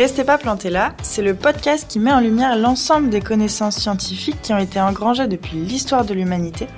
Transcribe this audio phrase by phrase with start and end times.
[0.00, 4.40] Restez pas plantés là, c'est le podcast qui met en lumière l'ensemble des connaissances scientifiques
[4.40, 6.68] qui ont été engrangées depuis l'histoire de l'humanité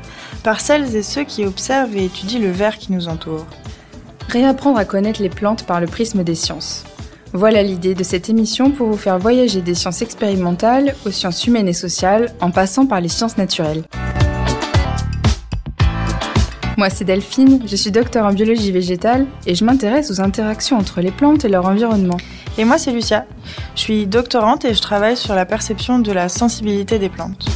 [0.43, 3.47] par celles et ceux qui observent et étudient le verre qui nous entoure.
[4.29, 6.83] Réapprendre à connaître les plantes par le prisme des sciences.
[7.33, 11.69] Voilà l'idée de cette émission pour vous faire voyager des sciences expérimentales aux sciences humaines
[11.69, 13.85] et sociales en passant par les sciences naturelles.
[16.77, 21.01] Moi, c'est Delphine, je suis docteur en biologie végétale et je m'intéresse aux interactions entre
[21.01, 22.17] les plantes et leur environnement.
[22.59, 23.25] Et moi, c'est Lucia.
[23.75, 27.47] Je suis doctorante et je travaille sur la perception de la sensibilité des plantes.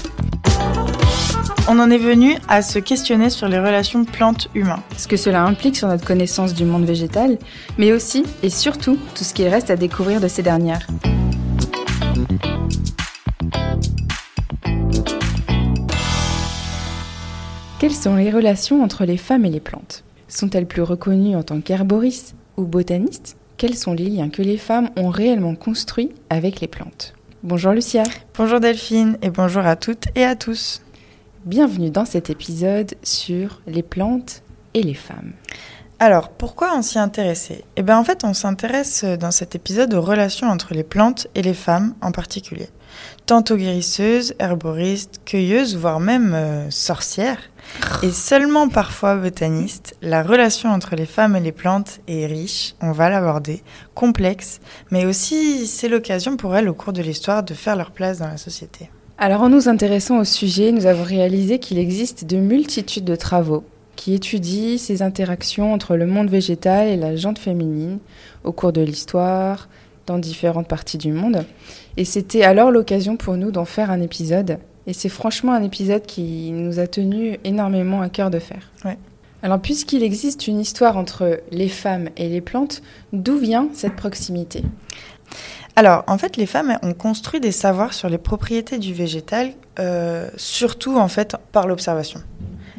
[1.68, 4.82] On en est venu à se questionner sur les relations plantes-humains.
[4.96, 7.38] Ce que cela implique sur notre connaissance du monde végétal,
[7.76, 10.86] mais aussi et surtout tout ce qu'il reste à découvrir de ces dernières.
[17.78, 20.04] Quelles sont les relations entre les femmes et les plantes?
[20.28, 23.36] Sont-elles plus reconnues en tant qu'herboristes ou botanistes?
[23.56, 28.02] Quels sont les liens que les femmes ont réellement construits avec les plantes Bonjour Lucia.
[28.36, 30.82] Bonjour Delphine et bonjour à toutes et à tous.
[31.46, 34.42] Bienvenue dans cet épisode sur les plantes
[34.74, 35.32] et les femmes.
[35.98, 37.64] Alors, pourquoi on s'y intéressait?
[37.76, 41.40] Eh bien, en fait, on s'intéresse dans cet épisode aux relations entre les plantes et
[41.40, 42.68] les femmes en particulier.
[43.26, 47.40] Tantôt guérisseuses, herboristes, cueilleuses, voire même euh, sorcières.
[48.04, 52.92] Et seulement parfois botanistes, la relation entre les femmes et les plantes est riche, on
[52.92, 53.64] va l'aborder,
[53.96, 54.60] complexe,
[54.92, 58.28] mais aussi c'est l'occasion pour elles au cours de l'histoire de faire leur place dans
[58.28, 58.90] la société.
[59.18, 63.64] Alors en nous intéressant au sujet, nous avons réalisé qu'il existe de multitudes de travaux
[63.96, 67.98] qui étudient ces interactions entre le monde végétal et la jante féminine
[68.44, 69.68] au cours de l'histoire,
[70.06, 71.44] dans différentes parties du monde.
[71.96, 74.58] Et c'était alors l'occasion pour nous d'en faire un épisode.
[74.86, 78.70] Et c'est franchement un épisode qui nous a tenu énormément à cœur de faire.
[78.84, 78.98] Ouais.
[79.42, 82.82] Alors puisqu'il existe une histoire entre les femmes et les plantes,
[83.12, 84.62] d'où vient cette proximité?
[85.78, 90.30] Alors, en fait, les femmes ont construit des savoirs sur les propriétés du végétal, euh,
[90.36, 92.22] surtout en fait par l'observation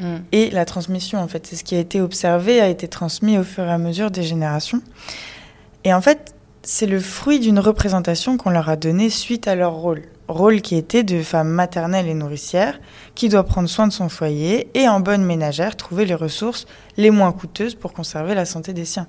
[0.00, 0.16] mm.
[0.32, 1.20] et la transmission.
[1.20, 3.78] En fait, c'est ce qui a été observé, a été transmis au fur et à
[3.78, 4.82] mesure des générations.
[5.84, 6.34] Et en fait,
[6.70, 10.02] c'est le fruit d'une représentation qu'on leur a donnée suite à leur rôle.
[10.28, 12.78] Rôle qui était de femme maternelle et nourricière,
[13.14, 16.66] qui doit prendre soin de son foyer et en bonne ménagère trouver les ressources
[16.98, 19.06] les moins coûteuses pour conserver la santé des siens.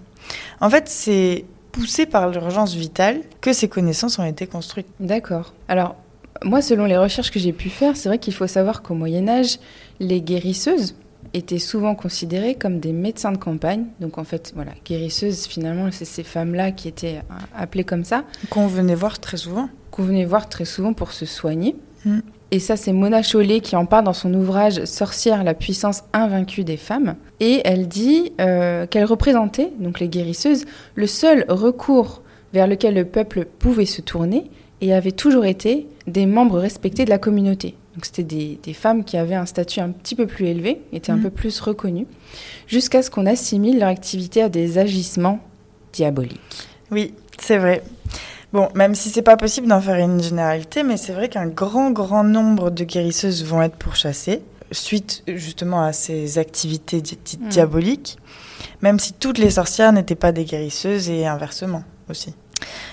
[0.61, 1.43] En fait, c'est
[1.73, 4.87] poussé par l'urgence vitale que ces connaissances ont été construites.
[5.01, 5.53] D'accord.
[5.67, 5.97] Alors,
[6.45, 9.27] moi, selon les recherches que j'ai pu faire, c'est vrai qu'il faut savoir qu'au Moyen
[9.27, 9.59] Âge,
[9.99, 10.95] les guérisseuses
[11.33, 13.85] étaient souvent considérées comme des médecins de campagne.
[13.99, 18.23] Donc en fait, voilà, guérisseuses, finalement, c'est ces femmes-là qui étaient euh, appelées comme ça.
[18.49, 19.69] Qu'on venait voir très souvent.
[19.91, 21.75] Qu'on venait voir très souvent pour se soigner.
[22.05, 22.19] Mm.
[22.51, 26.63] Et ça, c'est Mona Chollet qui en parle dans son ouvrage Sorcière, la puissance invaincue
[26.63, 27.15] des femmes.
[27.39, 30.65] Et elle dit euh, qu'elle représentait, donc les guérisseuses,
[30.95, 32.23] le seul recours
[32.53, 34.49] vers lequel le peuple pouvait se tourner
[34.81, 37.75] et avait toujours été des membres respectés de la communauté.
[37.99, 41.17] Donc c'était des, femmes qui avaient un statut un petit peu plus élevé, étaient un
[41.17, 41.23] mmh.
[41.23, 42.07] peu plus reconnues,
[42.65, 45.41] jusqu'à ce qu'on assimile leur activité à des agissements
[45.91, 46.39] diaboliques.
[46.91, 47.83] Oui, c'est vrai.
[48.53, 51.91] Bon, même si c'est pas possible d'en faire une généralité, mais c'est vrai qu'un grand,
[51.91, 57.49] grand nombre de guérisseuses vont être pourchassées suite justement à ces activités mm.
[57.49, 58.17] diaboliques,
[58.81, 62.33] même si toutes les sorcières n'étaient pas des guérisseuses et inversement aussi.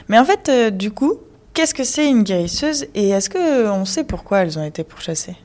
[0.09, 1.21] Mais en fait, euh, du coup,
[1.57, 5.37] qu'est-ce que c'est une guérisseuse et est-ce qu'on sait pourquoi elles ont été pourchassées?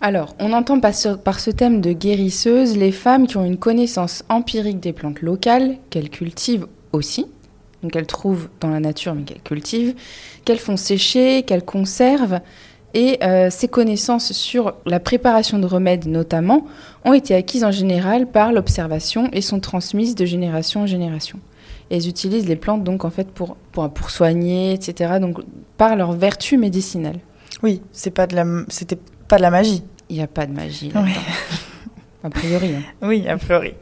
[0.00, 4.80] Alors, on entend par ce, thème de guérisseuse les femmes qui ont une connaissance empirique
[4.80, 7.26] des plantes locales, qu'elles cultivent aussi,
[7.82, 9.94] donc qu'elles trouvent dans la nature mais qu'elles cultivent,
[10.46, 12.40] qu'elles font sécher, qu'elles conservent.
[12.94, 16.64] Et euh, ces connaissances sur la préparation de remèdes notamment
[17.04, 21.38] ont été acquises en général par l'observation et sont transmises de génération en génération.
[21.90, 25.18] Elles utilisent les plantes donc en fait pour, pour, pour soigner, etc.
[25.20, 25.40] Donc
[25.76, 27.18] par leur vertu médicinale.
[27.62, 29.82] Oui, c'est pas de la, c'était pas de la magie.
[30.08, 31.04] Il n'y a pas de magie là
[32.24, 32.74] a priori.
[32.74, 32.82] Hein.
[33.02, 33.74] Oui, a priori.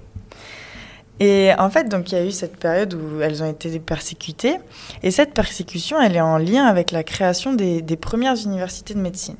[1.20, 4.56] Et en fait, donc il y a eu cette période où elles ont été persécutées.
[5.02, 9.37] Et cette persécution, elle est en lien avec la création des, premières universités de médecine.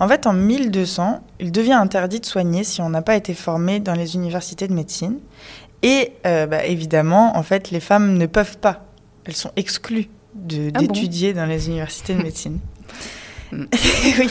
[0.00, 3.78] En fait, en 1200, il devient interdit de soigner si on n'a pas été formé
[3.78, 5.18] dans les universités de médecine.
[5.82, 8.84] Et euh, bah, évidemment, en fait, les femmes ne peuvent pas.
[9.24, 12.58] Elles sont exclues ah d'étudier dans les universités de médecine.
[13.52, 14.28] oui.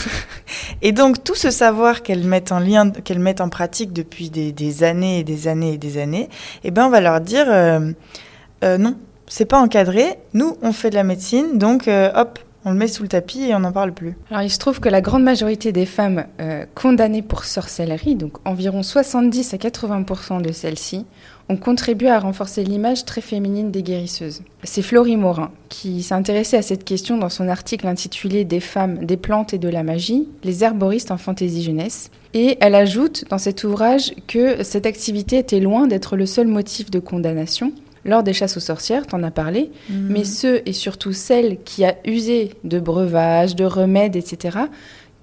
[0.81, 4.83] Et donc tout ce savoir qu'elles mettent en lien, qu'elles mettent en pratique depuis des,
[4.83, 6.29] années et des années et des années,
[6.63, 7.91] eh ben on va leur dire euh,
[8.63, 8.95] euh, non,
[9.27, 10.17] c'est pas encadré.
[10.33, 13.43] Nous, on fait de la médecine, donc euh, hop, on le met sous le tapis
[13.43, 14.17] et on n'en parle plus.
[14.29, 16.25] Alors il se trouve que la grande majorité des femmes
[16.75, 21.05] condamnées pour sorcellerie, donc environ 70 à 80% de celles-ci,
[21.51, 24.41] ont contribué à renforcer l'image très féminine des guérisseuses.
[24.63, 29.05] C'est Florie Morin qui s'est intéressée à cette question dans son article intitulé Des femmes,
[29.05, 32.09] des plantes et de la magie, les herboristes en fantaisie jeunesse.
[32.33, 36.89] Et elle ajoute dans cet ouvrage que cette activité était loin d'être le seul motif
[36.89, 37.73] de condamnation.
[38.05, 40.07] Lors des chasses aux sorcières, t'en as parlé, Mhm.
[40.09, 44.57] mais ceux et surtout celles qui a usé de breuvages, de remèdes, etc.,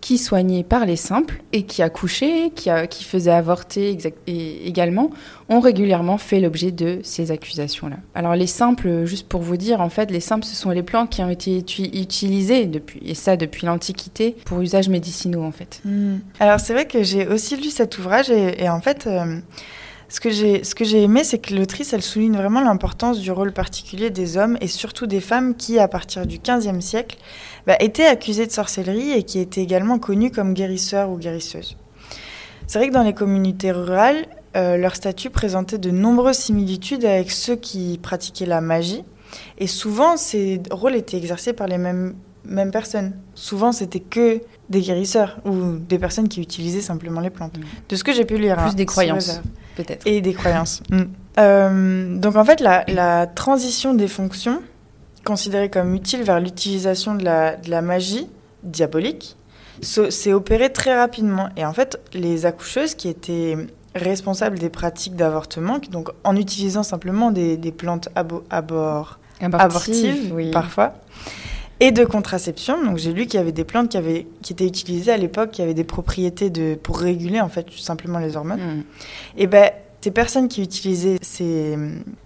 [0.00, 3.98] qui soignaient par les simples et qui accouchaient, qui, a- qui faisaient avorter
[4.64, 5.10] également,
[5.48, 7.96] ont régulièrement fait l'objet de ces accusations-là.
[8.14, 11.10] Alors les simples, juste pour vous dire, en fait, les simples, ce sont les plantes
[11.10, 15.80] qui ont été uti- utilisées depuis, et ça depuis l'Antiquité, pour usages médicinaux, en fait.
[15.84, 16.18] Hmm.
[16.38, 19.40] Alors c'est vrai que j'ai aussi lu cet ouvrage et, et en fait, euh,
[20.10, 23.30] ce que j'ai ce que j'ai aimé, c'est que l'autrice, elle souligne vraiment l'importance du
[23.30, 27.18] rôle particulier des hommes et surtout des femmes qui, à partir du XVe siècle,
[27.68, 31.76] bah, étaient accusées de sorcellerie et qui étaient également connues comme guérisseurs ou guérisseuses.
[32.66, 34.24] C'est vrai que dans les communautés rurales,
[34.56, 39.04] euh, leur statut présentait de nombreuses similitudes avec ceux qui pratiquaient la magie
[39.58, 42.14] et souvent ces rôles étaient exercés par les mêmes
[42.46, 43.12] mêmes personnes.
[43.34, 47.58] Souvent, c'était que des guérisseurs ou des personnes qui utilisaient simplement les plantes.
[47.58, 47.62] Mm.
[47.90, 48.56] De ce que j'ai pu lire.
[48.56, 49.42] Plus hein, des croyances.
[49.76, 50.06] Peut-être.
[50.06, 50.82] Et des croyances.
[50.90, 51.02] Mm.
[51.38, 54.62] Euh, donc en fait, la, la transition des fonctions,
[55.24, 58.28] considérée comme utile vers l'utilisation de la, de la magie
[58.62, 59.36] diabolique,
[59.82, 61.48] so- s'est opérée très rapidement.
[61.56, 63.56] Et en fait, les accoucheuses qui étaient
[63.94, 70.50] responsables des pratiques d'avortement, donc en utilisant simplement des, des plantes abo- abor- abortives oui.
[70.50, 70.94] parfois,
[71.80, 72.84] et de contraception.
[72.84, 75.52] Donc j'ai lu qu'il y avait des plantes qui, avaient, qui étaient utilisées à l'époque,
[75.52, 78.60] qui avaient des propriétés de, pour réguler en fait tout simplement les hormones.
[78.60, 78.84] Mm.
[79.38, 79.70] Et ben
[80.00, 81.76] ces personnes qui utilisaient ces,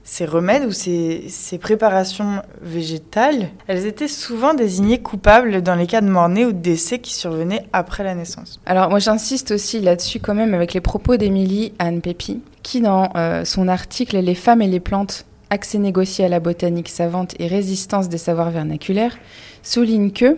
[0.05, 6.01] ces remèdes ou ces, ces préparations végétales, elles étaient souvent désignées coupables dans les cas
[6.01, 8.61] de mort-née ou de décès qui survenaient après la naissance.
[8.67, 13.11] Alors moi j'insiste aussi là-dessus quand même avec les propos d'Émilie Anne Pépi, qui dans
[13.17, 17.47] euh, son article Les femmes et les plantes, accès négocié à la botanique savante et
[17.47, 19.17] résistance des savoirs vernaculaires,
[19.63, 20.37] souligne que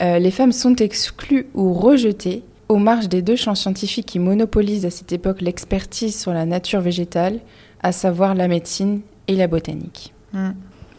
[0.00, 2.42] euh, les femmes sont exclues ou rejetées
[2.72, 6.80] aux marges des deux champs scientifiques qui monopolisent à cette époque l'expertise sur la nature
[6.80, 7.40] végétale,
[7.82, 10.14] à savoir la médecine et la botanique.
[10.32, 10.50] Mm.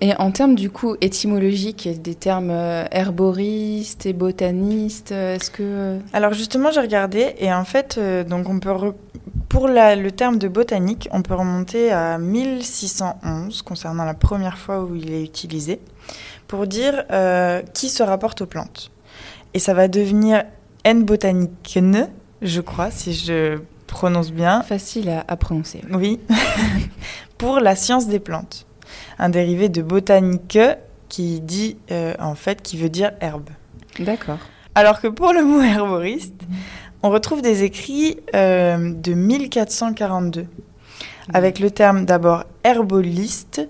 [0.02, 5.98] Et en termes du coup étymologiques, des termes euh, herboristes et botanistes, euh, est-ce que...
[6.12, 8.94] Alors justement, j'ai regardé et en fait, euh, donc on peut re-
[9.50, 14.84] pour la- le terme de botanique, on peut remonter à 1611 concernant la première fois
[14.84, 15.80] où il est utilisé
[16.48, 18.92] pour dire euh, qui se rapporte aux plantes.
[19.54, 20.44] Et ça va devenir
[20.84, 21.80] N botanique
[22.42, 24.62] je crois, si je prononce bien.
[24.64, 25.82] Facile à, à prononcer.
[25.94, 26.20] Oui,
[27.38, 28.66] pour la science des plantes.
[29.18, 30.60] Un dérivé de botanique
[31.10, 33.50] qui dit euh, en fait qui veut dire herbe.
[34.00, 34.40] D'accord.
[34.76, 36.42] Alors que pour le mot herboriste,
[37.04, 40.46] on retrouve des écrits euh, de 1442,
[41.34, 43.68] avec le terme d'abord herboliste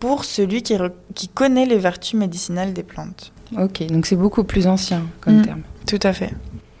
[0.00, 3.32] pour celui qui connaît les vertus médicinales des plantes.
[3.58, 5.42] Ok, donc c'est beaucoup plus ancien comme Mm.
[5.44, 5.62] terme.
[5.86, 6.32] Tout à fait.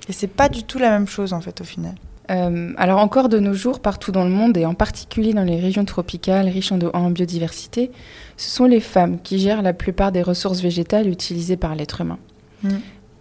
[0.08, 1.94] Et c'est pas du tout la même chose en fait au final.
[2.30, 5.58] Euh, alors encore de nos jours, partout dans le monde et en particulier dans les
[5.60, 7.90] régions tropicales riches en, en biodiversité,
[8.36, 12.18] ce sont les femmes qui gèrent la plupart des ressources végétales utilisées par l'être humain.
[12.62, 12.68] Mm.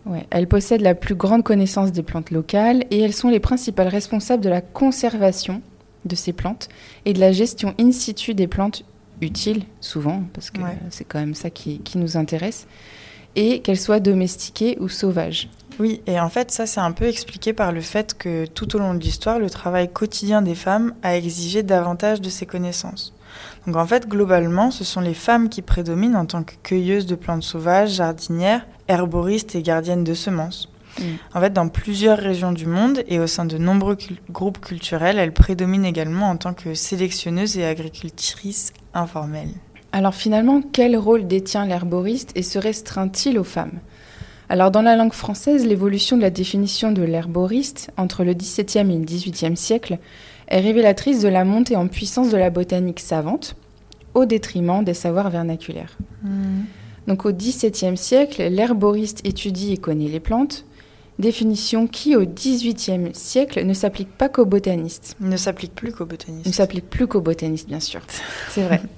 [0.07, 3.89] Ouais, elles possèdent la plus grande connaissance des plantes locales et elles sont les principales
[3.89, 5.61] responsables de la conservation
[6.05, 6.69] de ces plantes
[7.05, 8.83] et de la gestion in situ des plantes
[9.21, 10.77] utiles, souvent, parce que Ouais.
[10.91, 12.67] c'est quand même ça qui, qui nous intéresse,
[13.35, 15.49] et qu'elles soient domestiquées ou sauvages.
[15.79, 18.79] Oui, et en fait, ça, c'est un peu expliqué par le fait que tout au
[18.79, 23.13] long de l'histoire, le travail quotidien des femmes a exigé davantage de ces connaissances.
[23.67, 27.13] Donc en fait, globalement, ce sont les femmes qui prédominent en tant que cueilleuses de
[27.15, 30.69] plantes sauvages, jardinières, herboristes et gardiennes de semences.
[30.99, 31.03] Mm.
[31.35, 35.19] En fait, dans plusieurs régions du monde et au sein de nombreux cul- groupes culturels,
[35.19, 39.53] elles prédominent également en tant que sélectionneuses et agricultrices informelles.
[39.91, 43.79] Alors finalement, quel rôle détient l'herboriste et se restreint-il aux femmes?
[44.49, 48.97] Alors dans la langue française, l'évolution de la définition de l'herboriste entre le XVIIe et
[48.97, 49.99] le XVIIIe siècle
[50.47, 53.55] est révélatrice de la montée en puissance de la botanique savante
[54.13, 55.97] au détriment des savoirs vernaculaires.
[57.07, 60.65] Donc au XVIIe siècle, l'herboriste étudie et connaît les plantes,
[61.19, 65.15] définition qui au XVIIIe siècle ne s'applique pas qu'aux botanistes.
[65.19, 66.53] Ne s'applique plus qu'aux Il ne botanistes.
[66.53, 68.01] s'applique plus qu'aux botanistes, bien sûr.
[68.49, 68.81] C'est vrai.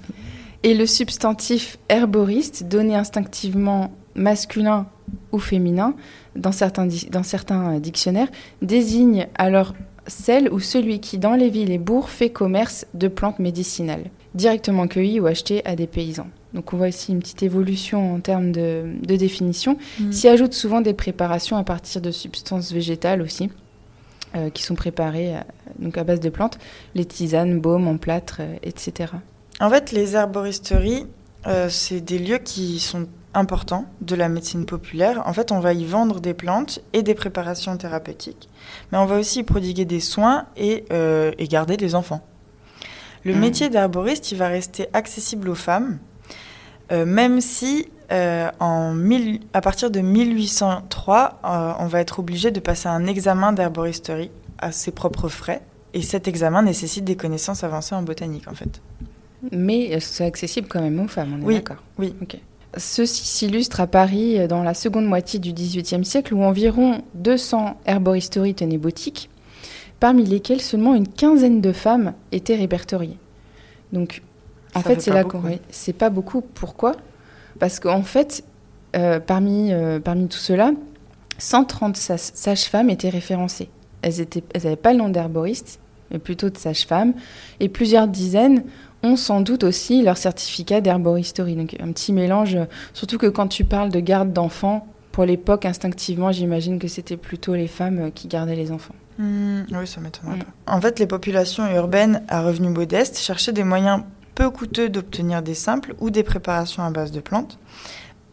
[0.62, 4.86] Et le substantif herboriste, donné instinctivement masculin
[5.32, 5.94] ou féminin
[6.36, 8.28] dans certains, dans certains euh, dictionnaires,
[8.60, 9.74] désigne alors
[10.06, 14.86] celle ou celui qui, dans les villes et bourgs, fait commerce de plantes médicinales, directement
[14.86, 16.28] cueillies ou achetées à des paysans.
[16.52, 19.78] Donc on voit ici une petite évolution en termes de, de définition.
[19.98, 20.12] Mm.
[20.12, 23.50] S'y ajoutent souvent des préparations à partir de substances végétales aussi,
[24.54, 25.34] qui sont préparées
[25.80, 26.58] donc à base de plantes,
[26.94, 29.14] les tisanes, baumes en plâtre, etc.
[29.60, 31.06] En fait, les herboristeries,
[31.68, 35.22] c'est des lieux qui sont importants de la médecine populaire.
[35.26, 38.48] En fait, on va y vendre des plantes et des préparations thérapeutiques,
[38.90, 42.22] mais on va aussi y prodiguer des soins et, et garder des enfants.
[43.24, 43.38] Le mmh.
[43.38, 45.98] métier d'herboriste, il va rester accessible aux femmes,
[46.90, 48.96] euh, même si euh, en
[49.52, 54.72] à partir de 1803, euh, on va être obligé de passer un examen d'herboristerie à
[54.72, 55.62] ses propres frais.
[55.92, 58.80] Et cet examen nécessite des connaissances avancées en botanique, en fait.
[59.52, 62.14] Mais c'est accessible quand même aux femmes, on est oui, d'accord Oui.
[62.76, 68.54] Ceci s'illustre à Paris dans la seconde moitié du XVIIIe siècle, où environ 200 herboristeries
[68.54, 69.30] tenaient boutique
[70.00, 73.18] parmi lesquelles seulement une quinzaine de femmes étaient répertoriées.
[73.92, 74.22] Donc,
[74.74, 75.42] en fait, c'est là qu'on.
[75.68, 76.40] C'est pas beaucoup.
[76.40, 76.96] Pourquoi?
[77.58, 78.42] Parce qu'en fait,
[78.96, 80.72] euh, parmi, euh, parmi tout cela,
[81.38, 83.68] 130 sages-femmes étaient référencées.
[84.02, 85.80] Elles n'avaient elles pas le nom d'herboriste,
[86.10, 87.12] mais plutôt de sages-femmes.
[87.60, 88.64] Et plusieurs dizaines
[89.02, 91.56] ont sans doute aussi leur certificat d'herboristerie.
[91.56, 92.58] Donc un petit mélange,
[92.92, 97.54] surtout que quand tu parles de garde d'enfants, pour l'époque, instinctivement, j'imagine que c'était plutôt
[97.54, 98.94] les femmes qui gardaient les enfants.
[99.18, 100.44] Mmh, oui, ça m'étonnerait mmh.
[100.44, 100.72] pas.
[100.72, 104.02] En fait, les populations urbaines à revenus modestes cherchaient des moyens
[104.34, 107.58] peu coûteux d'obtenir des simples ou des préparations à base de plantes,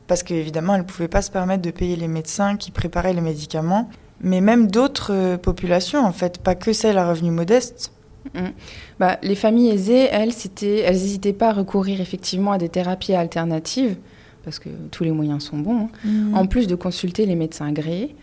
[0.07, 3.21] parce qu'évidemment, elles ne pouvaient pas se permettre de payer les médecins qui préparaient les
[3.21, 3.89] médicaments,
[4.21, 7.91] mais même d'autres euh, populations, en fait, pas que celles à revenus modestes.
[8.33, 8.39] Mmh.
[8.99, 10.31] Bah, les familles aisées, elles,
[10.61, 13.97] elles n'hésitaient pas à recourir effectivement à des thérapies alternatives,
[14.43, 16.33] parce que tous les moyens sont bons, hein.
[16.33, 18.15] en plus de consulter les médecins agréés.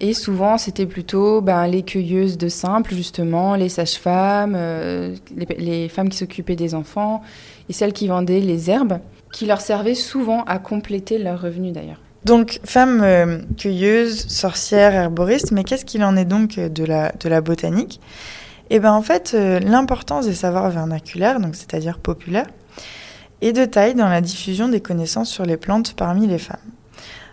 [0.00, 6.08] Et souvent, c'était plutôt ben, les cueilleuses de simples, justement, les sages-femmes, euh, les, femmes
[6.08, 7.22] qui s'occupaient des enfants,
[7.68, 8.98] et celles qui vendaient les herbes,
[9.32, 12.00] qui leur servaient souvent à compléter leurs revenus d'ailleurs.
[12.24, 17.28] Donc, femmes euh, cueilleuses, sorcières, herboristes, mais qu'est-ce qu'il en est donc de la, de
[17.28, 18.00] la botanique?
[18.74, 22.46] Eh bien, en fait, euh, l'importance des savoirs vernaculaires, donc c'est-à-dire populaires,
[23.42, 26.56] est de taille dans la diffusion des connaissances sur les plantes parmi les femmes.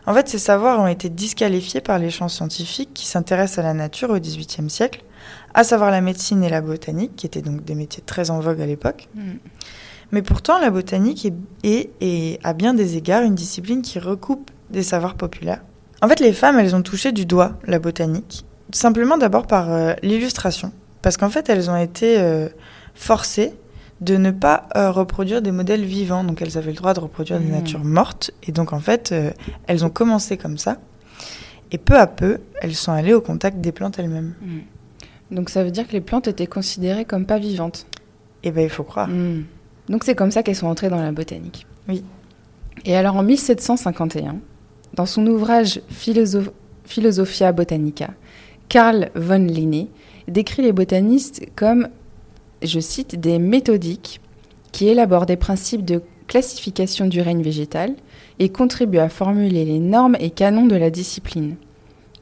[0.05, 3.73] En fait, ces savoirs ont été disqualifiés par les champs scientifiques qui s'intéressent à la
[3.73, 5.01] nature au XVIIIe siècle,
[5.53, 8.59] à savoir la médecine et la botanique, qui étaient donc des métiers très en vogue
[8.59, 9.07] à l'époque.
[9.15, 9.21] Mm.
[10.11, 11.25] Mais pourtant, la botanique
[11.63, 15.61] est, est, à bien des égards, une discipline qui recoupe des savoirs populaires.
[16.01, 18.43] En fait, les femmes, elles ont touché du doigt la botanique,
[18.73, 22.49] simplement d'abord par euh, l'illustration, parce qu'en fait, elles ont été euh,
[22.93, 23.53] forcées
[24.01, 26.23] de ne pas euh, reproduire des modèles vivants.
[26.23, 27.51] Donc elles avaient le droit de reproduire des mmh.
[27.51, 28.31] natures mortes.
[28.43, 29.31] Et donc en fait, euh,
[29.67, 30.77] elles ont commencé comme ça.
[31.71, 34.33] Et peu à peu, elles sont allées au contact des plantes elles-mêmes.
[34.41, 35.35] Mmh.
[35.35, 37.85] Donc ça veut dire que les plantes étaient considérées comme pas vivantes
[38.43, 39.07] Eh bien, il faut croire.
[39.07, 39.45] Mmh.
[39.89, 41.67] Donc c'est comme ça qu'elles sont entrées dans la botanique.
[41.87, 42.03] Oui.
[42.85, 44.37] Et alors en 1751,
[44.93, 48.11] dans son ouvrage Philosophia Botanica,
[48.69, 49.89] Carl von Linné
[50.29, 51.89] décrit les botanistes comme
[52.61, 54.21] je cite, des méthodiques
[54.71, 57.95] qui élaborent des principes de classification du règne végétal
[58.37, 61.55] et contribuent à formuler les normes et canons de la discipline.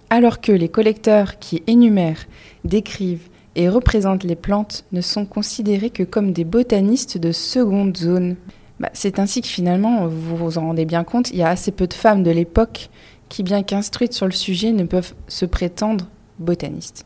[0.10, 2.26] Alors que les collecteurs qui énumèrent,
[2.64, 8.36] décrivent et représentent les plantes ne sont considérés que comme des botanistes de seconde zone.
[8.80, 11.72] Bah, c'est ainsi que finalement, vous vous en rendez bien compte, il y a assez
[11.72, 12.90] peu de femmes de l'époque
[13.28, 16.06] qui, bien qu'instruites sur le sujet, ne peuvent se prétendre
[16.40, 17.04] botanistes.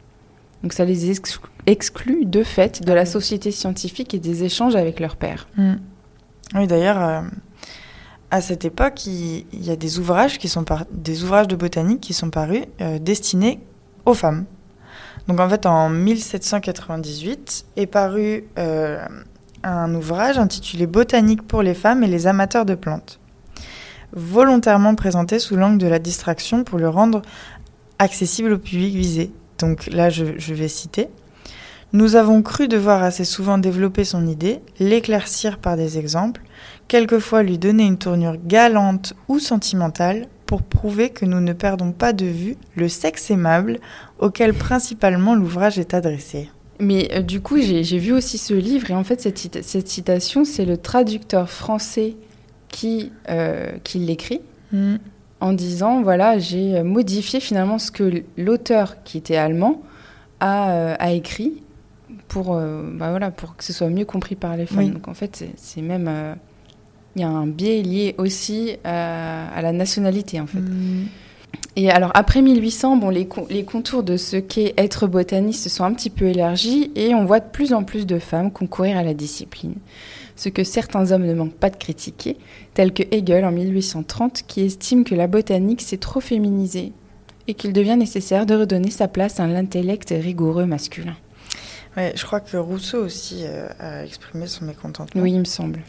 [0.63, 1.11] Donc ça les
[1.65, 5.47] exclut, de fait de la société scientifique et des échanges avec leurs pairs.
[5.57, 5.73] Mm.
[6.55, 7.21] Oui, d'ailleurs, euh,
[8.29, 12.13] à cette époque, il, y a des ouvrages, qui sont des ouvrages de botanique qui
[12.13, 13.59] sont parus euh, destinés
[14.05, 14.45] aux femmes.
[15.27, 19.05] Donc en fait, en 1798 est paru euh,
[19.63, 23.19] un ouvrage intitulé Botanique pour les femmes et les amateurs de plantes,
[24.13, 27.21] volontairement présenté sous l'angle de la distraction pour le rendre
[27.99, 29.31] accessible au public visé.
[29.61, 31.07] Donc là, je, vais citer.
[31.93, 36.41] Nous avons cru devoir assez souvent développer son idée, l'éclaircir par des exemples,
[36.87, 42.11] quelquefois lui donner une tournure galante ou sentimentale pour prouver que nous ne perdons pas
[42.11, 43.79] de vue le sexe aimable
[44.19, 46.49] auquel principalement l'ouvrage est adressé.
[46.79, 50.43] Mais euh, du coup, j'ai vu aussi ce livre et en fait, cette, cette citation,
[50.43, 52.15] c'est le traducteur français
[52.69, 54.41] qui, euh, qui l'écrit.
[54.71, 54.97] Hmm
[55.41, 59.81] en disant voilà, j'ai modifié finalement ce que l'auteur, qui était allemand,
[60.39, 61.63] a, euh, a écrit
[62.27, 64.91] pour, euh, bah voilà, pour que ce soit mieux compris par les femmes.
[64.91, 66.07] Donc en fait, c'est même.
[66.07, 66.33] Euh,
[67.15, 70.59] il y a un biais lié aussi à, la nationalité en fait.
[70.59, 71.07] Mm.
[71.75, 75.93] Et alors après 1800, bon, les, les contours de ce qu'est être botaniste sont un
[75.93, 79.13] petit peu élargis et on voit de plus en plus de femmes concourir à la
[79.13, 79.75] discipline
[80.35, 82.37] ce que certains hommes ne manquent pas de critiquer,
[82.73, 86.93] tels que Hegel en 1830 qui estime que la botanique s'est trop féminisée
[87.47, 91.15] et qu'il devient nécessaire de redonner sa place à l'intellect rigoureux masculin.
[91.97, 95.21] Ouais, je crois que Rousseau aussi euh, a exprimé son mécontentement.
[95.21, 95.81] Oui, il me semble.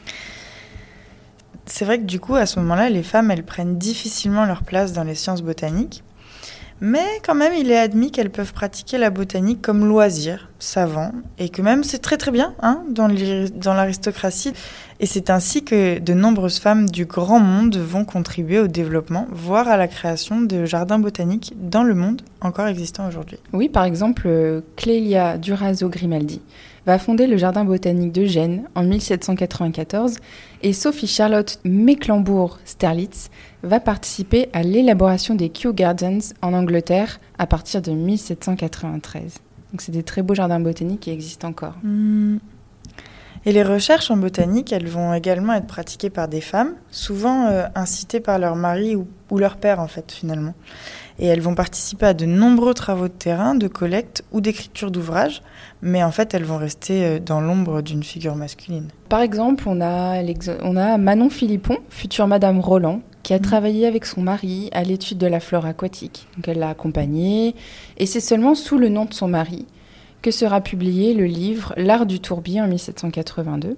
[1.66, 4.92] C'est vrai que du coup, à ce moment-là, les femmes, elles prennent difficilement leur place
[4.92, 6.02] dans les sciences botaniques.
[6.84, 11.48] Mais quand même, il est admis qu'elles peuvent pratiquer la botanique comme loisir, savant, et
[11.48, 14.52] que même c'est très très bien hein, dans l'aristocratie.
[14.98, 19.68] Et c'est ainsi que de nombreuses femmes du grand monde vont contribuer au développement, voire
[19.68, 23.38] à la création de jardins botaniques dans le monde encore existant aujourd'hui.
[23.52, 26.40] Oui, par exemple, euh, Clélia Durazo Grimaldi
[26.84, 30.16] va fonder le jardin botanique de Gênes en 1794
[30.62, 33.30] et Sophie Charlotte Mecklembourg-Sterlitz
[33.62, 39.34] va participer à l'élaboration des Kew Gardens en Angleterre à partir de 1793.
[39.72, 41.74] Donc c'est des très beaux jardins botaniques qui existent encore.
[41.82, 42.38] Hmm.
[43.44, 47.64] Et les recherches en botanique, elles vont également être pratiquées par des femmes, souvent euh,
[47.74, 50.54] incitées par leur mari ou, ou, leur père en fait finalement.
[51.18, 55.42] Et elles vont participer à de nombreux travaux de terrain, de collecte ou d'écriture d'ouvrages,
[55.82, 58.88] mais en fait elles vont rester euh, dans l'ombre d'une figure masculine.
[59.08, 60.22] Par exemple, on a,
[60.62, 65.18] on a Manon Philippon, future Madame Roland, qui a travaillé avec son mari à l'étude
[65.18, 66.26] de la flore aquatique.
[66.36, 67.54] Donc elle l'a accompagnée,
[67.98, 69.66] et c'est seulement sous le nom de son mari
[70.22, 73.76] que sera publié le livre L'art du tourbier en 1782.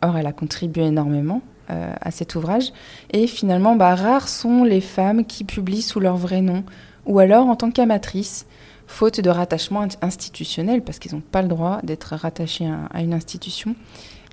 [0.00, 2.72] Or, elle a contribué énormément euh, à cet ouvrage.
[3.12, 6.64] Et finalement, bah, rares sont les femmes qui publient sous leur vrai nom,
[7.06, 8.46] ou alors en tant qu'amatrices,
[8.86, 13.76] faute de rattachement institutionnel, parce qu'ils n'ont pas le droit d'être rattachés à, une institution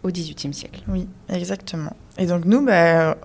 [0.03, 0.81] au XVIIIe siècle.
[0.87, 1.93] Oui, exactement.
[2.17, 3.17] Et donc nous, bah,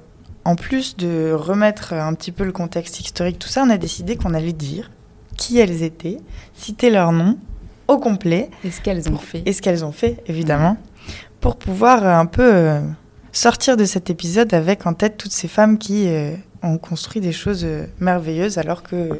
[0.44, 4.16] en plus de remettre un petit peu le contexte historique, tout ça, on a décidé
[4.16, 4.90] qu'on allait dire
[5.36, 6.18] qui elles étaient,
[6.54, 7.38] citer leur nom
[7.88, 8.50] au complet.
[8.64, 9.42] Et ce qu'elles ont fait.
[9.46, 10.76] Et ce qu'elles ont fait, évidemment,
[11.40, 12.80] pour pouvoir un peu euh,
[13.32, 17.32] sortir de cet épisode avec en tête toutes ces femmes qui euh, ont construit des
[17.32, 19.10] choses euh, merveilleuses alors que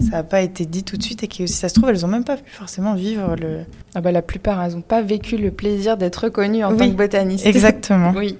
[0.00, 2.00] ça n'a pas été dit tout de suite et que si ça se trouve, elles
[2.00, 3.60] n'ont même pas pu forcément vivre le...
[3.94, 6.94] Ah bah la plupart, elles n'ont pas vécu le plaisir d'être reconnues en tant que
[6.94, 7.46] botanistes.
[7.46, 8.12] Exactement.
[8.16, 8.38] oui.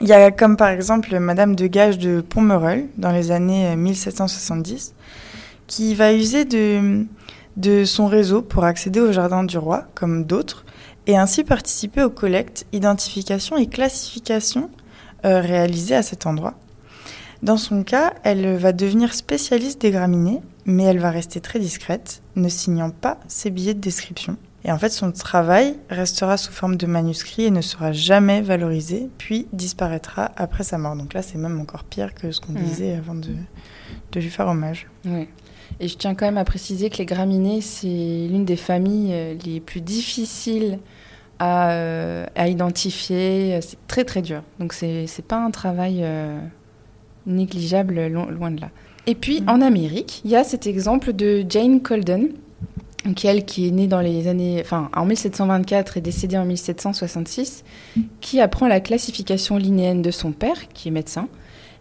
[0.00, 4.94] Il y a comme par exemple Madame de Gage de Pontmerol dans les années 1770
[5.66, 7.06] qui va user de
[7.58, 10.64] de son réseau pour accéder au jardin du roi, comme d'autres,
[11.06, 14.70] et ainsi participer aux collectes, identifications et classifications
[15.24, 16.54] euh, réalisées à cet endroit.
[17.42, 22.22] Dans son cas, elle va devenir spécialiste des graminées, mais elle va rester très discrète,
[22.36, 24.36] ne signant pas ses billets de description.
[24.68, 29.08] Et en fait, son travail restera sous forme de manuscrit et ne sera jamais valorisé,
[29.16, 30.94] puis disparaîtra après sa mort.
[30.94, 32.64] Donc là, c'est même encore pire que ce qu'on mmh.
[32.64, 33.30] disait avant de,
[34.12, 34.86] de, lui faire hommage.
[35.06, 35.26] Oui.
[35.80, 39.34] Et je tiens quand même à préciser que les graminées, c'est l'une des familles euh,
[39.42, 40.80] les plus difficiles
[41.38, 43.58] à, euh, à identifier.
[43.62, 44.42] C'est très très dur.
[44.60, 46.38] Donc c'est n'est pas un travail euh,
[47.24, 48.68] négligeable, loin de là.
[49.06, 49.48] Et puis mm.
[49.48, 52.32] en Amérique, il y a cet exemple de Jane Colden,
[53.14, 57.64] qui, elle, qui est née dans les années, en 1724 et décédée en 1766,
[58.20, 61.28] qui apprend la classification linéenne de son père, qui est médecin,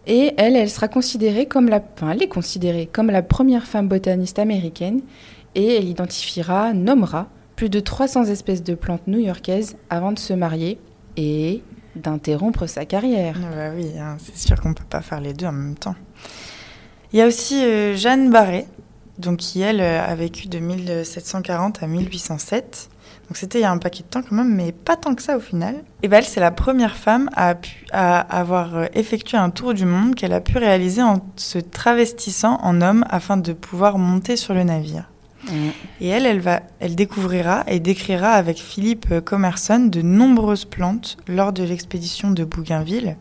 [0.08, 3.89] et elle, elle sera considérée comme la, enfin, elle est considérée comme la première femme
[3.89, 5.01] botaniste américaine
[5.53, 7.27] et elle identifiera, nommera
[7.58, 10.80] plus de 300 espèces de plantes new-yorkaises avant de se marier
[11.17, 11.62] et
[11.95, 13.38] d'interrompre sa carrière.
[13.43, 15.75] Ah bah oui, hein, c'est sûr qu'on ne peut pas faire les deux en même
[15.75, 15.95] temps.
[17.12, 18.65] Il y a aussi euh, Jeanne Barré,
[19.19, 22.89] donc qui elle a vécu de 1740 à 1807
[23.27, 25.21] donc c'était il y a un paquet de temps quand même, mais pas tant que
[25.21, 25.84] ça au final.
[26.01, 29.73] Et ben elle, c'est la première femme à, pu, à avoir euh, effectué un tour
[29.73, 34.38] du monde qu'elle a pu réaliser en se travestissant en homme afin de pouvoir monter
[34.38, 35.10] sur le navire.
[35.43, 35.51] Mmh.
[35.99, 41.51] Et elle, elle, va, elle découvrira et décrira avec Philippe Commerson de nombreuses plantes lors
[41.51, 43.17] de l'expédition de Bougainville.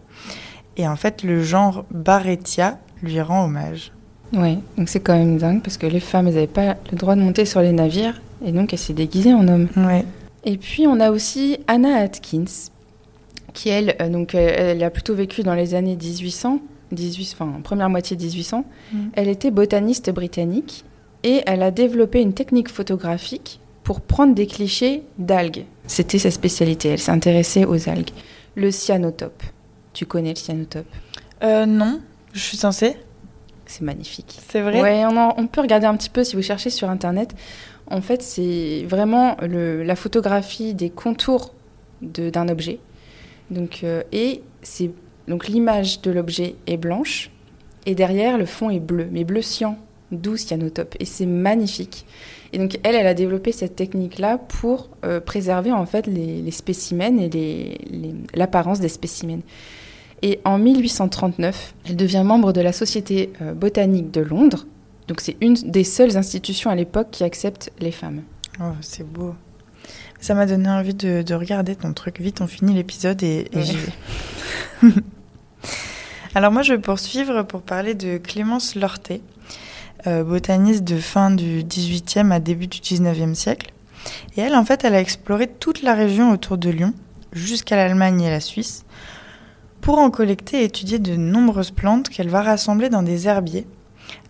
[0.76, 3.92] Et en fait, le genre Barretia lui rend hommage.
[4.32, 7.14] Oui, donc c'est quand même dingue parce que les femmes, elles n'avaient pas le droit
[7.14, 9.68] de monter sur les navires et donc elle s'est déguisée en homme.
[9.76, 10.04] Ouais.
[10.44, 12.70] Et puis on a aussi Anna Atkins,
[13.52, 16.60] qui elle, euh, donc elle, a plutôt vécu dans les années 1800,
[16.92, 18.64] 18, enfin première moitié 1800.
[18.92, 18.98] Mm.
[19.14, 20.84] Elle était botaniste britannique
[21.24, 25.64] et elle a développé une technique photographique pour prendre des clichés d'algues.
[25.86, 26.88] C'était sa spécialité.
[26.90, 28.10] Elle s'intéressait aux algues.
[28.56, 29.42] Le cyanotope.
[29.92, 30.86] Tu connais le cyanotope
[31.42, 32.00] euh, Non,
[32.32, 32.96] je suis censée.
[33.66, 34.38] C'est magnifique.
[34.48, 37.34] C'est vrai Ouais, on, on, peut regarder un petit peu si vous cherchez sur Internet.
[37.88, 41.54] En fait, c'est vraiment le, la photographie des contours
[42.02, 42.78] d'un objet.
[43.50, 44.90] Donc, euh, et c'est
[45.28, 47.30] donc l'image de l'objet est blanche
[47.84, 49.78] et derrière le fond est bleu, mais bleu cyan,
[50.10, 50.96] d'où cyanotope.
[50.98, 52.06] Et c'est magnifique.
[52.52, 56.50] Et donc elle, elle a développé cette technique-là pour euh, préserver en fait les, les
[56.50, 57.78] spécimens et
[58.34, 59.42] l'apparence des spécimens.
[60.22, 64.66] Et en 1839, elle devient membre de la Société euh, botanique de Londres
[65.08, 68.22] Donc c'est une des seules institutions à l'époque qui accepte les femmes.
[68.60, 69.34] Oh, c'est beau.
[70.20, 72.20] Ça m'a donné envie de, de, regarder ton truc.
[72.20, 74.88] Vite, on finit l'épisode et, et j'y vais.
[76.34, 79.20] Alors moi, je vais poursuivre pour parler de Clémence Lortet,
[80.06, 83.72] euh, botaniste de fin du 18e à début du 19e siècle.
[84.36, 86.94] Et elle, en fait, elle a exploré toute la région autour de Lyon,
[87.32, 88.85] jusqu'à l'Allemagne et la Suisse,
[89.86, 93.68] pour en collecter et étudier de nombreuses plantes qu'elle va rassembler dans des herbiers.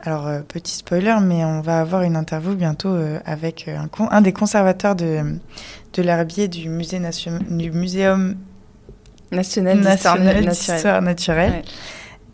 [0.00, 4.20] Alors, euh, petit spoiler, mais on va avoir une interview bientôt euh, avec un, un,
[4.20, 5.38] des conservateurs de,
[5.94, 7.00] de l'herbier du, musée
[7.48, 8.36] du Muséum
[9.32, 11.52] national d'histoire naturelle.
[11.52, 11.62] Ouais.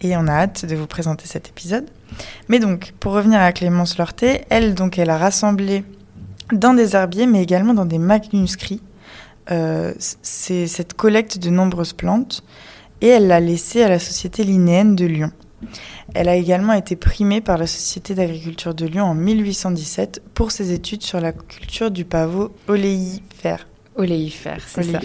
[0.01, 1.89] Et on a hâte de vous présenter cet épisode.
[2.49, 5.85] Mais donc, pour revenir à Clémence Lortet, elle, donc, elle a rassemblé
[6.51, 8.83] dans des herbiers, mais également dans des manuscrits,
[9.53, 12.43] euh, c'est cette collecte de nombreuses plantes,
[13.03, 15.33] et elle l'a laissée à la Société linéenne de Lyon.
[16.15, 20.73] Elle a également été primée par la Société d'agriculture de Lyon en 1817 pour ses
[20.73, 23.67] études sur la culture du pavot oléifère.
[23.97, 25.01] Oléifère, c'est ça.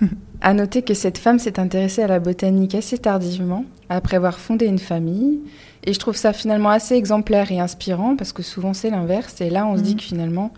[0.40, 4.66] à noter que cette femme s'est intéressée à la botanique assez tardivement, après avoir fondé
[4.66, 5.40] une famille.
[5.84, 9.40] Et je trouve ça finalement assez exemplaire et inspirant parce que souvent c'est l'inverse.
[9.40, 10.52] Et là, on se dit que finalement,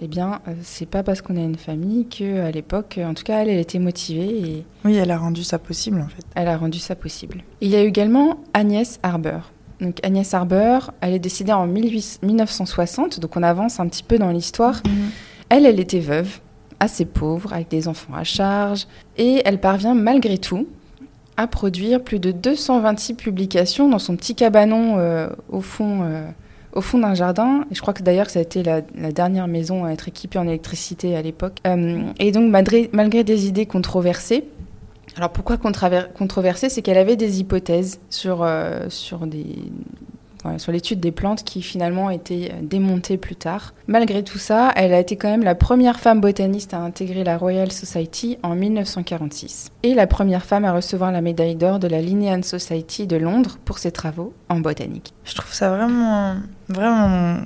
[0.00, 3.24] eh bien, euh, c'est pas parce qu'on a une famille que à l'époque, en tout
[3.24, 4.28] cas, elle, elle était motivée.
[4.28, 6.24] Et oui, elle a rendu ça possible en fait.
[6.34, 7.42] Elle a rendu ça possible.
[7.60, 9.40] Il y a également Agnès Harber.
[9.80, 12.20] Donc Agnès Harber, elle est décédée en 18...
[12.22, 14.82] 1960, donc on avance un petit peu dans l'histoire.
[14.84, 14.90] Mmh.
[15.50, 16.40] Elle, elle était veuve,
[16.80, 20.66] assez pauvre, avec des enfants à charge, et elle parvient malgré tout
[21.36, 26.28] à produire plus de 226 publications dans son petit cabanon euh, au fond, euh,
[26.72, 27.64] au fond d'un jardin.
[27.70, 28.80] Et je crois que d'ailleurs ça a été la,
[29.12, 31.58] dernière maison à être équipée en électricité à l'époque.
[31.66, 34.44] Euh, et donc malgré, malgré des idées controversées,
[35.16, 39.56] alors pourquoi controversées C'est qu'elle avait des hypothèses sur, euh, sur des
[40.58, 43.74] sur l'étude des plantes qui finalement a été démontée plus tard.
[43.86, 47.36] Malgré tout ça, elle a été quand même la première femme botaniste à intégrer la
[47.36, 52.00] Royal Society en 1946 et la première femme à recevoir la médaille d'or de la
[52.00, 55.12] Linnean Society de Londres pour ses travaux en botanique.
[55.24, 56.36] Je trouve ça vraiment,
[56.68, 57.38] vraiment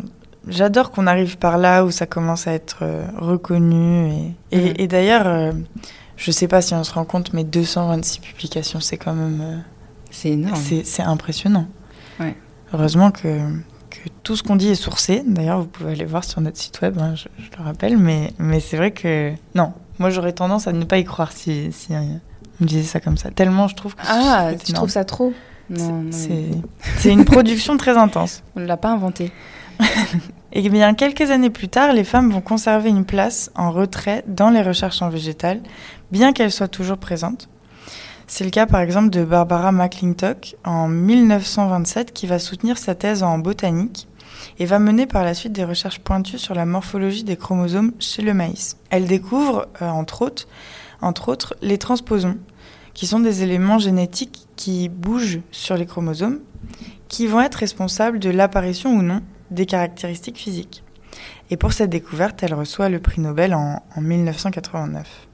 [0.48, 4.12] J'adore qu'on arrive par là où ça commence à être euh, reconnu.
[4.50, 4.74] Et, et, mmh.
[4.76, 5.52] et d'ailleurs, euh,
[6.16, 9.40] je sais pas si on se rend compte, mais 226 publications, c'est quand même.
[9.40, 9.59] Euh,
[10.11, 10.61] c'est énorme.
[10.85, 11.66] C'est impressionnant.
[12.18, 12.37] Ouais.
[12.72, 13.38] Heureusement que,
[13.90, 15.22] que tout ce qu'on dit est sourcé.
[15.26, 17.98] D'ailleurs, vous pouvez aller voir sur notre site web, hein, je, je, le rappelle.
[17.98, 19.32] Mais, mais c'est vrai que.
[19.54, 22.20] Non, moi j'aurais tendance à ne pas y croire si, si on
[22.61, 23.30] me disait ça comme ça.
[23.30, 24.02] Tellement je trouve que.
[24.08, 25.32] Ah, tu trouves ça trop?
[26.11, 28.42] C'est une production très intense.
[28.56, 29.32] On ne l'a pas inventé.
[30.52, 34.50] Et bien, quelques années plus tard, les femmes vont conserver une place en retrait dans
[34.50, 35.61] les recherches en végétal,
[36.11, 37.48] bien qu'elles soient toujours présentes.
[38.35, 43.23] C'est le cas par exemple de Barbara McClintock en 1927 qui va soutenir sa thèse
[43.23, 44.09] en botanique
[44.59, 48.23] et va mener par la suite des recherches pointues sur la morphologie des chromosomes chez
[48.23, 48.79] le maïs.
[48.88, 50.23] Elle découvre, euh, entre,
[51.29, 52.38] autres, les transposons,
[52.95, 56.40] qui sont des éléments génétiques qui bougent sur les chromosomes,
[57.09, 60.83] qui vont être responsables de l'apparition ou non des caractéristiques physiques.
[61.51, 65.29] Et pour cette découverte, elle reçoit le prix Nobel en, en 1989.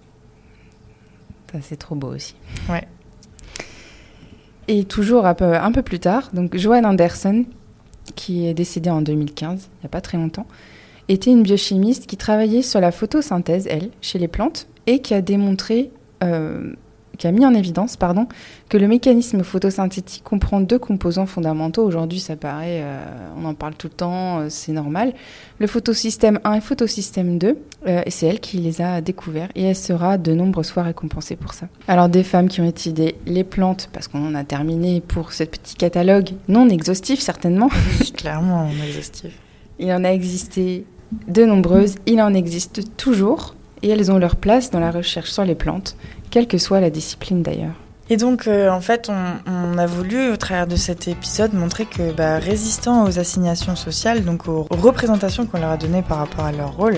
[1.52, 2.34] Ça, c'est trop beau aussi.
[2.68, 2.86] Ouais.
[4.66, 7.46] Et toujours un peu, un peu plus tard, donc Joanne Anderson,
[8.14, 10.46] qui est décédée en 2015, il n'y a pas très longtemps,
[11.08, 15.22] était une biochimiste qui travaillait sur la photosynthèse, elle, chez les plantes, et qui a
[15.22, 15.90] démontré,
[16.22, 16.74] euh,
[17.18, 18.26] qui a mis en évidence, pardon,
[18.68, 21.84] que le mécanisme photosynthétique comprend deux composants fondamentaux.
[21.84, 23.00] Aujourd'hui, ça paraît, euh,
[23.36, 25.12] on en parle tout le temps, euh, c'est normal.
[25.58, 29.64] Le photosystème 1 et photosystème 2, euh, et c'est elle qui les a découverts, et
[29.64, 31.66] elle sera de nombreuses fois récompensée pour ça.
[31.88, 35.44] Alors, des femmes qui ont étudié les plantes, parce qu'on en a terminé pour ce
[35.44, 37.68] petit catalogue, non exhaustif certainement.
[38.16, 39.32] Clairement non exhaustif.
[39.80, 40.84] Il en a existé
[41.26, 45.44] de nombreuses, il en existe toujours, et elles ont leur place dans la recherche sur
[45.44, 45.96] les plantes,
[46.30, 47.74] quelle que soit la discipline d'ailleurs.
[48.10, 52.10] Et donc, euh, en fait, on, a voulu, au travers de cet épisode, montrer que,
[52.12, 56.52] bah, résistant aux assignations sociales, donc aux représentations qu'on leur a données par rapport à
[56.52, 56.96] leur rôle,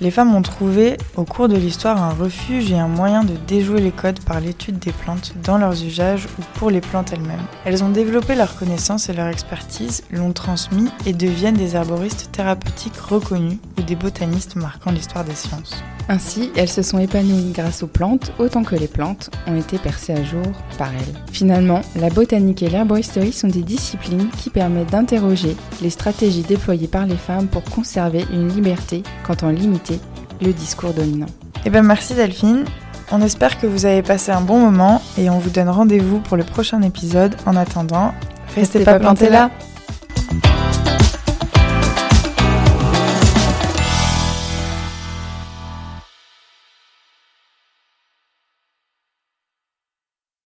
[0.00, 3.80] les femmes ont trouvé, au cours de l'histoire, un refuge et un moyen de déjouer
[3.80, 7.46] les codes par l'étude des plantes dans leurs usages ou pour les plantes elles-mêmes.
[7.64, 12.98] Elles ont développé leurs connaissances et leur expertise, l'ont transmis et deviennent des herboristes thérapeutiques
[12.98, 15.82] reconnus ou des botanistes marquant l'histoire des sciences.
[16.08, 20.12] Ainsi, elles se sont épanouies grâce aux plantes autant que les plantes ont été percées
[20.12, 20.44] à jour
[20.78, 21.22] par elles.
[21.32, 27.06] Finalement, la botanique et l'herboristerie sont des disciplines qui permettent d'interroger les stratégies déployées par
[27.06, 29.98] les femmes pour conserver une liberté quant en limiter
[30.40, 31.26] le discours dominant.
[31.64, 32.64] Eh bien merci Delphine,
[33.10, 36.36] on espère que vous avez passé un bon moment et on vous donne rendez-vous pour
[36.36, 37.34] le prochain épisode.
[37.46, 38.14] En attendant,
[38.54, 39.50] restez, pas, plantés là.